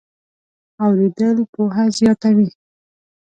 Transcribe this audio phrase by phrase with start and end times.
[0.83, 2.49] اورېدل پوهه زیاتوي.